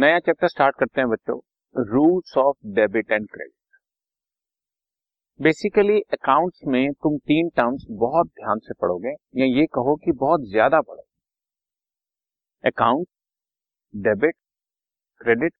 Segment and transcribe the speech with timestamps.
[0.00, 1.34] नया chapter start करते हैं बच्चों।
[1.74, 3.52] Rules of debit and credit
[5.40, 10.46] basically accounts में तुम तीन टर्म्स बहुत ध्यान से पढ़ोगे, या ये कहो कि बहुत
[10.50, 11.08] ज़्यादा पढ़ोगे
[12.64, 13.06] अकाउंट
[13.94, 14.34] डेबिट
[15.20, 15.52] क्रेडिट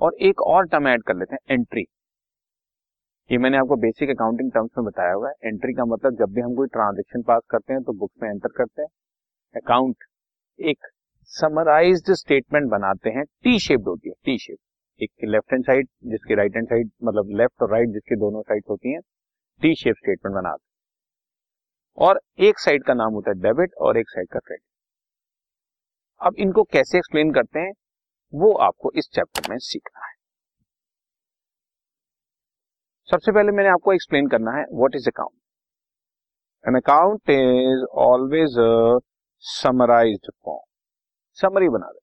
[0.00, 1.84] और एक और टर्म ऐड कर लेते हैं एंट्री
[3.30, 6.40] ये मैंने आपको बेसिक अकाउंटिंग टर्म्स में बताया हुआ है। एंट्री का मतलब जब भी
[6.40, 8.88] हम कोई ट्रांजेक्शन पास करते हैं तो बुक्स में एंटर करते हैं।
[9.54, 10.04] अकाउंट
[10.58, 10.86] एक
[11.30, 16.34] समराइज्ड स्टेटमेंट बनाते हैं टी शेप्ड होती है टी शेप एक लेफ़्ट हैंड साइड जिसकी
[16.34, 19.00] राइट हैंड साइड मतलब लेफ़्ट और राइट जिसकी दोनों साइड होती हैं
[19.62, 22.06] टी शेप स्टेटमेंट बनाते हैं.
[22.06, 24.62] और एक साइड का नाम होता है डेबिट और एक साइड का क्रेडिट
[26.20, 27.72] अब इनको कैसे एक्सप्लेन करते हैं,
[28.32, 30.14] वो आपको इस चैप्टर में सीखना है.
[33.08, 38.98] सबसे पहले मैंने आपको एक्सप्लेन करना है what is account an account is always a
[39.44, 40.64] summarised form
[41.38, 41.98] summary बना दे।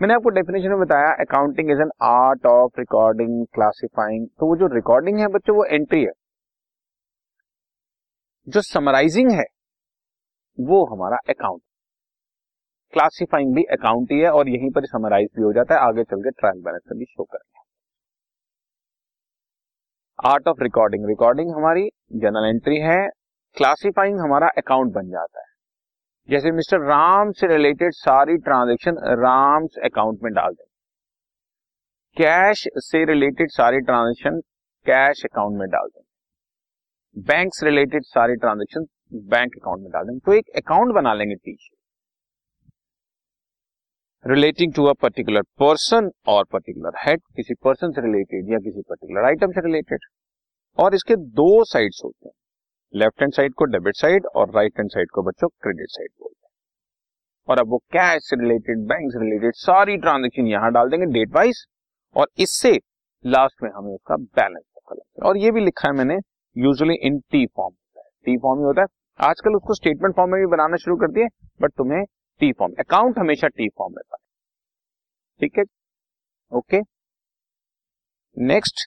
[0.00, 4.66] मैंने आपको डेफिनेशन में बताया accounting is an art of recording classifying तो वो जो
[4.74, 6.12] रिकॉर्डिंग है बच्चों, वो एंट्री है।
[8.46, 9.44] जो समराइजिंग है,
[10.58, 11.62] वो हमारा अकाउंट
[12.92, 16.22] क्लासिफाइंग भी अकाउंट ही है और यहीं पर समराइज भी हो जाता है। आगे चल
[16.22, 17.58] के ट्रायल बैलेंस भी शो करेंगे
[20.18, 22.98] आर्ट ऑफ़ रिकॉर्डिंग रिकॉर्डिंग हमारी जनरल एंट्री है।
[23.56, 25.49] क्लासिफाइंग हमारा अकाउंट बन जाता है।
[26.28, 30.64] जैसे मिस्टर राम से रिलेटेड सारी ट्रांजेक्शन राम्स अकाउंट में डाल दें।
[32.16, 34.40] कैश से रिलेटेड सारी ट्रांजेक्शन
[34.86, 36.02] कैश अकाउंट में डाल दें।
[37.16, 38.86] बैंक से रिलेटेड सारी ट्रांजेक्शन
[39.28, 41.78] बैंक अकाउंट में डाल दें। तो एक अकाउंट बना लेंगे teacher
[44.24, 49.24] relating to a particular person और पर्टिकुलर हेड, किसी पर्सन से रिलेटेड या किसी पर्टिकुलर
[49.24, 50.00] आइटम से रिलेटेड।
[50.78, 52.34] और इसके दो साइड्स होते हैं।
[52.94, 56.46] लेफ़्ट हैंड साइड को डेबिट साइड और राइट हैंड साइड को बच्चों क्रेडिट साइड बोलते
[56.46, 56.52] हैं।
[57.48, 61.64] और अब वो कैश रिलेटेड, बैंक से रिलेटेड सारी ट्रांजेक्शन यहाँ डाल देंगे डेट वाइज
[62.16, 62.72] और इससे
[63.24, 64.64] लास्ट में हमें उसका बैलेंस
[65.22, 66.14] और ये भी लिखा है मैंने
[66.56, 67.74] usually in T form
[68.24, 68.86] T form ही होता है।
[69.20, 71.26] आजकल उसको स्टेटमेंट फॉर्म में भी बनाना शुरू कर दिए,
[71.62, 72.04] बट तुम्हें
[72.40, 74.26] टी फॉर्म, अकाउंट हमेशा टी फॉर्म में बने
[75.40, 75.64] ठीक है?
[76.52, 76.80] ओके?
[78.36, 78.86] नेक्स्ट,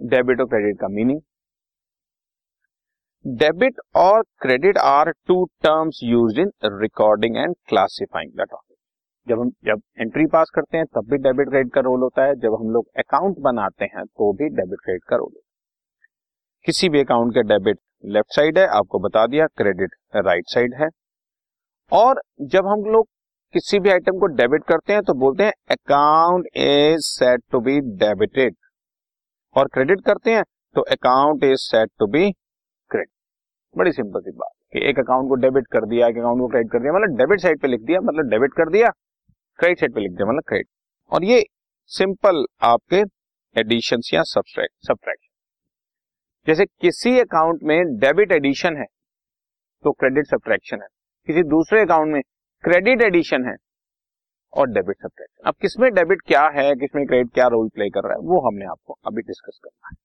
[0.00, 1.20] डेबिट और क्रेडिट का मीनिंग।
[3.26, 8.76] डेबिट और credit are two terms use in recording and classifying the topic
[9.26, 12.34] जब हम, जब एंट्री पास करते हैं, तब भी डेबिट क्रेडिट का रोल होता है।
[12.34, 16.06] जब हम लोग अकाउंट बनाते हैं तो भी डेबिट क्रेडिट का रोल होता है।
[16.66, 20.88] किसी भी अकाउंट के डेबिट लेफ़्ट साइड है, आपको बता दिया क्रेडिट राइट साइड है।
[21.92, 23.08] और जब हम लोग
[23.54, 27.80] किसी भी आइटम को डेबिट करते हैं तो बोलते हैं account is set to be
[27.98, 28.56] debited
[29.56, 30.44] और क्रेडिट करते हैं
[30.76, 32.32] तो account is set to be
[33.76, 36.72] बड़ी सिंपल सी बात। कि एक अकाउंट को डेबिट कर दिया, एक अकाउंट को क्रेडिट
[36.72, 38.88] कर दिया मतलब डेबिट साइड पे लिख दिया मतलब डेबिट कर दिया
[39.58, 40.68] क्रेडिट साइड पे लिख दिया मतलब क्रेडिट
[41.12, 41.44] और ये
[41.90, 43.02] सिंपल आपके
[43.56, 45.14] एडिशन या सब्ट्रैक्शन
[46.46, 48.84] जैसे किसी अकाउंट में डेबिट एडिशन है
[49.84, 50.88] तो क्रेडिट सब्ट्रैक्शन है।
[51.28, 52.20] किसी दूसरे अकाउंट में
[52.64, 53.54] क्रेडिट एडिशन है,
[54.52, 58.12] और डेबिट सब्ट्रैक्शन अब किसमें डेबिट क्या है, किसमें क्रेडिट क्या रोल प्ले कर रहा
[58.12, 59.96] है, वो हमने आपको अभी डिस्कस करना है।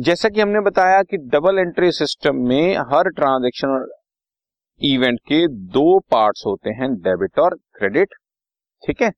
[0.00, 3.88] जैसा कि हमने बताया कि डबल एंट्री सिस्टम में हर ट्रांजेक्शन
[4.80, 8.14] इवेंट के दो पार्ट्स होते हैं डेबिट और क्रेडिट
[8.82, 9.10] ठीक है?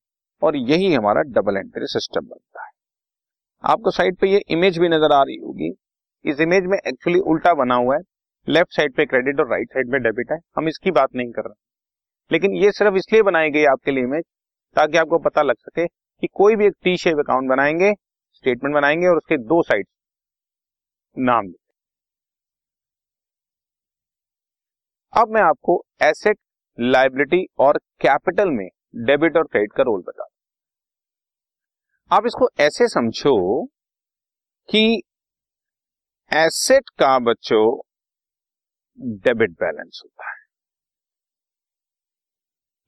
[0.43, 2.71] और यही हमारा डबल एंट्री सिस्टम बनता है।
[3.65, 5.73] आपको साइड पे ये इमेज भी नज़र आ रही होगी।
[6.25, 8.03] इस इमेज में एक्चुअली उल्टा बना हुआ है।
[8.49, 11.43] लेफ़्ट साइड पे क्रेडिट और राइट साइड में डेबिट है। हम इसकी बात नहीं कर
[11.43, 11.55] रहे।
[12.33, 14.25] लेकिन ये सिर्फ़ इसलिए बनाई गई आपके लिए इमेज
[14.77, 17.93] ताकि आपको पता लग सके कि कोई भी एक टी शेप अकाउंट बनाएँगे
[18.35, 19.87] स्टेटमेंट बनाएँगे और उसके दो साइड
[21.17, 21.53] नाम
[25.13, 26.39] अब मैं आपको एसेट
[26.81, 28.69] लाइबिलिटी और कैपिटल में
[29.07, 30.27] डेबिट और क्रेडिट का रोल बता
[32.11, 33.67] आप इसको ऐसे समझो
[34.69, 35.03] कि
[36.33, 37.65] एसेट का बच्चों
[39.19, 40.37] डेबिट बैलेंस होता है।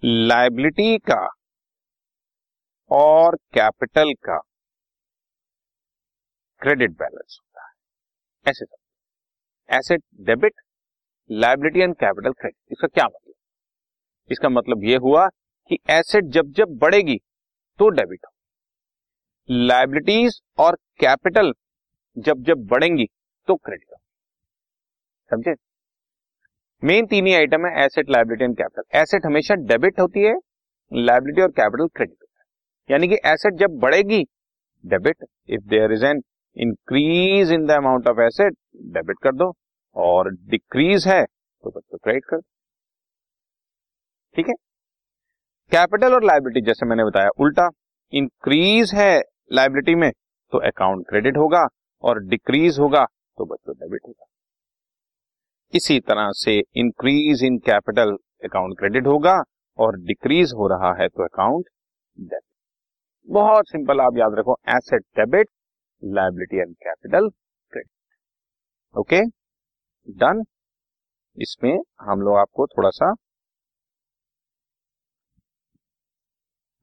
[0.02, 1.28] लाइबिलिटी का
[2.90, 4.38] और कैपिटल का
[6.60, 7.40] क्रेडिट बैलेंस
[8.46, 8.64] ऐसे
[9.68, 10.60] asset debit
[11.30, 13.32] liability and capital credit इसका क्या मतलब?
[14.30, 15.26] इसका मतलब यह हुआ
[15.70, 17.16] कि एसेट जब जब बढ़ेगी
[17.80, 21.52] तो डेबिट हो लाइबिलिटीज और कैपिटल
[22.16, 23.06] जब जब बढ़ेंगी
[23.48, 23.96] तो क्रेडिट हो
[25.30, 25.54] समझे?
[26.82, 30.34] मेन तीन ही आइटम है asset liability and capital asset हमेशा डेबिट होती है
[30.92, 32.44] लाइबिलिटी और कैपिटल क्रेडिट होता है।
[32.90, 34.22] यानी कि एसेट जब बढ़ेगी
[34.84, 36.20] debit if there is an
[36.56, 38.54] increase in the amount of asset
[38.94, 39.52] debit कर दो,
[39.96, 42.42] और डिक्रीज है तो बच्चों क्रेडिट कर दो।
[44.36, 44.54] ठीक है?
[45.72, 47.68] कैपिटल और लाइबिलिटी जैसे मैंने बताया, उल्टा
[48.12, 49.22] इंक्रीज है
[49.52, 50.10] लाइबिलिटी में
[50.52, 51.66] तो अकाउंट क्रेडिट होगा,
[52.04, 53.04] और डिक्रीज होगा
[53.38, 54.26] तो बच्चों डेबिट होगा।
[55.72, 59.42] इसी तरह से increase in capital account credit होगा,
[59.78, 61.64] और डिक्रीज हो रहा है तो अकाउंट
[62.16, 62.42] डेबिट
[63.28, 65.48] बहुत सिंपल आप याद रखो asset debit
[66.02, 67.88] liability and capital credit
[68.94, 69.20] okay
[70.08, 70.42] done
[71.38, 73.12] इसमें हम लोग आपको थोड़ा सा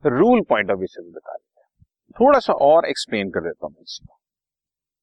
[0.03, 1.67] रूल पॉइंट ऑफ़ व्यू से बता देते हैं।
[2.15, 4.17] थोड़ा सा और एक्सप्लेन कर देता हूँ इसको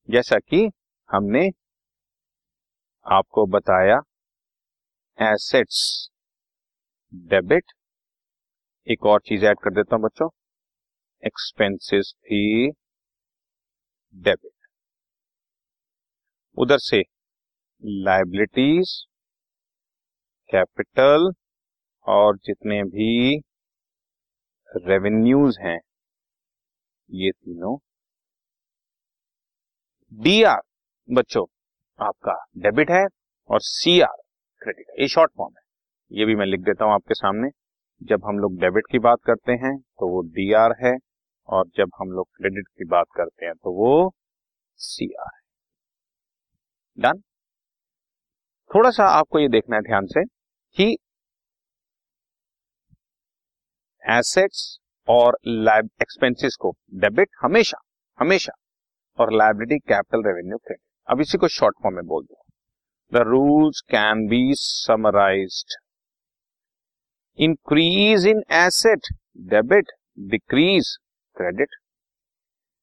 [0.08, 0.68] जैसा कि
[1.10, 1.48] हमने
[3.06, 4.00] आपको बताया
[5.18, 5.80] एसेट्स
[7.12, 7.72] डेबिट
[8.86, 10.28] एक और चीज़ ऐड कर देता हूँ बच्चों।
[11.22, 12.68] एक्सपेंसेस भी
[14.14, 14.52] डेबिट।
[16.58, 17.02] उधर से
[18.04, 18.94] लाइबिलिटीज
[20.50, 21.30] कैपिटल
[22.06, 23.38] और जितने भी
[24.70, 25.78] रेवेन्यूज हैं,
[27.10, 27.76] ये तीनों
[30.12, 30.60] डी आर
[31.08, 31.44] बच्चों,
[32.00, 33.04] आपका डेबिट है
[33.50, 34.16] और सी आर
[34.62, 35.62] क्रेडिट है। ये शॉर्ट फॉर्म है।
[36.10, 37.48] ये भी मैं लिख देता हूँ आपके सामने।
[38.00, 40.96] जब हम लोग डेबिट की बात करते हैं तो वो डी आर है।
[41.48, 44.12] और जब हम लोग क्रेडिट की बात करते हैं तो वो
[44.80, 45.40] सी आर है।
[46.98, 47.20] डन
[48.70, 50.24] थोड़ा सा आपको ये देखना है ध्यान से
[50.76, 50.96] कि
[54.04, 54.78] एसेट्स
[55.08, 57.78] और लाइब एक्सपेंसेस को डेबिट हमेशा
[58.18, 58.52] हमेशा
[59.18, 62.44] और लाइबिलिटी कैपिटल रेवेन्यू क्रेडिट अब इसी को शॉर्ट फॉर्म में बोल दो।
[63.12, 65.76] The rules can be summarised
[67.38, 69.12] increase in asset
[69.50, 69.92] debit
[70.30, 70.96] decrease
[71.38, 71.74] credit.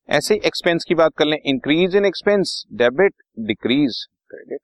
[0.10, 3.14] ऐसे एक्सपेंस की बात कर लें increase in expense debit
[3.48, 4.60] decrease credit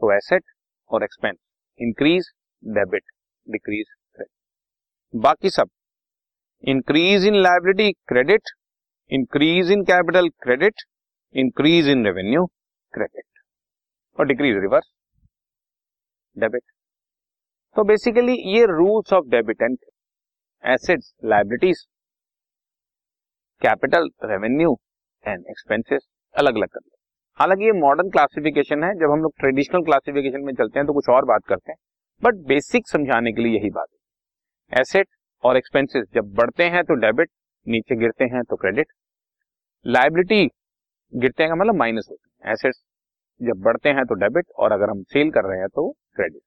[0.00, 0.42] तो एसेट
[0.90, 1.36] और expense
[1.80, 2.28] increase
[2.62, 3.04] debit
[3.46, 5.70] decrease credit बाकी सब
[6.64, 8.50] increase in liability credit
[9.10, 10.82] increase in capital credit
[11.34, 12.44] increase in revenue
[12.94, 13.24] credit
[14.18, 14.92] और डिक्रीज रिवर्स
[16.36, 16.62] डेबिट
[17.76, 19.78] तो बेसिकली ये rules of debit and
[20.64, 21.86] assets liabilities
[23.62, 24.72] capital revenue
[25.24, 26.90] and expenses अलग अलग कर लो
[27.40, 31.08] हालाँकि ये मॉडर्न क्लासिफिकेशन है, जब हम लोग ट्रेडिशनल क्लासिफिकेशन में चलते हैं तो कुछ
[31.08, 31.78] और बात करते हैं
[32.22, 35.08] बट बेसिक समझाने के लिए यही बात है। एसेट
[35.44, 37.30] और एक्सपेंसेस जब बढ़ते हैं तो डेबिट
[37.66, 38.92] नीचे गिरते हैं तो क्रेडिट
[39.86, 40.46] लाइबिलिटी
[41.12, 42.82] गिरते हैं मतलब माइनस होते हैं। एसेट्स
[43.40, 46.42] जब बढ़ते हैं तो डेबिट और अगर हम सेल कर रहे हैं तो क्रेडिट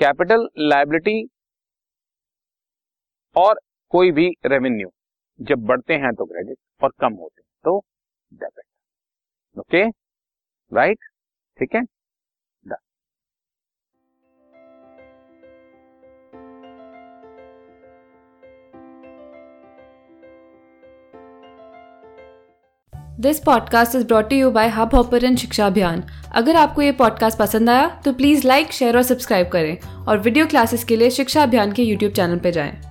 [0.00, 1.18] कैपिटल लाइबिलिटी
[3.36, 3.60] और
[3.92, 4.88] कोई भी रेवेन्यू
[5.42, 7.84] जब बढ़ते हैं तो क्रेडिट और कम होते हैं तो
[8.32, 9.88] डेबिट ओके
[10.74, 10.98] राइट
[11.58, 11.80] ठीक है?
[23.20, 26.02] This podcast is brought you by Hubhopper Shiksha Abhiyan
[26.32, 30.46] अगर आपको ये पॉडकास्ट पसंद आया तो प्लीज़ लाइक शेयर और सब्सक्राइब करें और वीडियो
[30.46, 32.89] क्लासेस के लिए शिक्षा अभियान के यूट्यूब चैनल पर जाएँ।